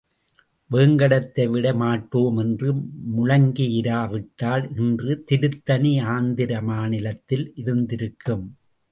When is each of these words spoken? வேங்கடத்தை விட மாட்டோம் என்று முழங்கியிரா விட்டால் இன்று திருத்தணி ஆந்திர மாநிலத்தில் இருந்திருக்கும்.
வேங்கடத்தை 0.71 1.49
விட 1.49 1.73
மாட்டோம் 1.73 2.37
என்று 2.37 2.69
முழங்கியிரா 3.17 4.09
விட்டால் 4.09 4.65
இன்று 4.77 5.23
திருத்தணி 5.31 5.99
ஆந்திர 5.99 6.61
மாநிலத்தில் 6.61 7.45
இருந்திருக்கும். 7.55 8.45